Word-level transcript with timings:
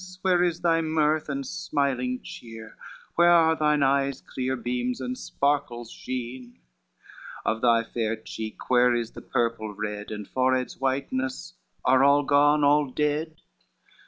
where 0.23 0.43
is 0.43 0.61
thy 0.61 0.81
mirth 0.81 1.29
and 1.29 1.45
smiling 1.45 2.19
cheer? 2.23 2.75
Where 3.13 3.29
are 3.29 3.55
thine 3.55 3.83
eyes' 3.83 4.19
clear 4.25 4.55
beams 4.55 4.99
and 4.99 5.15
sparkles 5.15 5.91
sheen? 5.91 6.57
Of 7.45 7.61
thy 7.61 7.83
fair 7.83 8.15
cheek 8.15 8.67
where 8.67 8.95
is 8.95 9.11
the 9.11 9.21
purple 9.21 9.75
red, 9.75 10.09
And 10.09 10.27
forehead's 10.27 10.79
whiteness? 10.79 11.53
are 11.85 12.03
all 12.03 12.23
gone, 12.23 12.63
all 12.63 12.89
dead? 12.89 13.35